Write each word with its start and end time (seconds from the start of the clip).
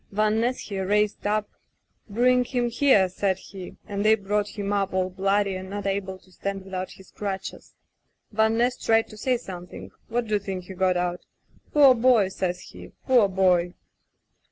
Van 0.11 0.39
Ness 0.41 0.61
he 0.61 0.79
raised 0.79 1.27
up— 1.27 1.47
"'Bring 2.09 2.43
him 2.43 2.71
here,' 2.71 3.07
said 3.07 3.37
he, 3.37 3.75
and 3.87 4.03
they 4.03 4.15
brought 4.15 4.47
him 4.57 4.73
up 4.73 4.95
all 4.95 5.11
bloody 5.11 5.53
and 5.55 5.69
not 5.69 5.85
able 5.85 6.17
to 6.17 6.31
stand 6.31 6.63
without 6.65 6.93
his 6.93 7.11
crutches. 7.11 7.75
Van 8.31 8.57
Ness 8.57 8.77
tried 8.83 9.07
to 9.09 9.15
say 9.15 9.37
something— 9.37 9.91
^what 10.11 10.27
do 10.27 10.33
you 10.33 10.39
think 10.39 10.63
he 10.63 10.73
got 10.73 10.97
out?— 10.97 11.21
*Poor 11.71 11.93
boy!' 11.93 12.29
says 12.29 12.61
he, 12.61 12.93
*poor 13.05 13.27
boy! 13.29 13.75